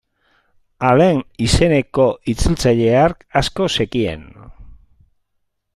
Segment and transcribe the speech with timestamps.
[0.91, 4.29] Alain izeneko itzultzaile hark asko zekien.